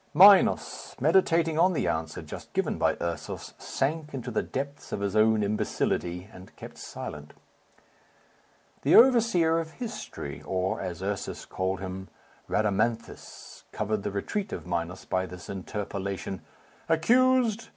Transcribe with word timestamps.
Minos, 0.15 0.95
meditating 0.99 1.59
on 1.59 1.73
the 1.73 1.87
answer 1.87 2.23
just 2.23 2.51
given 2.53 2.79
by 2.79 2.97
Ursus, 2.99 3.53
sank 3.59 4.15
into 4.15 4.31
the 4.31 4.41
depths 4.41 4.91
of 4.91 4.99
his 4.99 5.15
own 5.15 5.43
imbecility, 5.43 6.27
and 6.33 6.55
kept 6.55 6.79
silent. 6.79 7.35
The 8.81 8.95
overseer 8.95 9.59
of 9.59 9.73
history, 9.73 10.41
or, 10.43 10.81
as 10.81 11.03
Ursus 11.03 11.45
called 11.45 11.81
him, 11.81 12.07
Rhadamanthus, 12.49 13.65
covered 13.71 14.01
the 14.01 14.09
retreat 14.09 14.51
of 14.51 14.65
Minos 14.65 15.05
by 15.05 15.27
this 15.27 15.49
interpolation, 15.51 16.41
"Accused! 16.89 17.69